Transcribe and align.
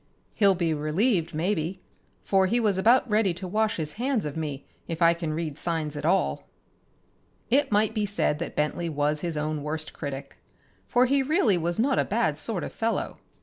He'll 0.33 0.55
be 0.55 0.73
relieved, 0.73 1.35
maybe, 1.35 1.79
for 2.23 2.47
he 2.47 2.59
was 2.59 2.79
about 2.79 3.07
ready 3.07 3.35
to 3.35 3.47
wash 3.47 3.75
his 3.77 3.91
hands 4.01 4.25
of 4.25 4.35
me 4.35 4.65
if 4.87 4.99
I 4.99 5.13
can 5.13 5.31
read 5.33 5.59
signs 5.59 5.95
at 5.95 6.07
all." 6.07 6.47
It 7.51 7.71
might 7.71 7.93
be 7.93 8.07
said 8.07 8.39
that 8.39 8.55
Bentley 8.55 8.89
was 8.89 9.21
his 9.21 9.37
own 9.37 9.61
worst 9.61 9.93
critic, 9.93 10.39
for 10.87 11.05
he 11.05 11.21
really 11.21 11.55
was 11.55 11.79
not 11.79 11.99
a 11.99 12.03
bad 12.03 12.39
sort 12.39 12.63
of 12.63 12.71
a 12.71 12.75
fellow. 12.75 13.19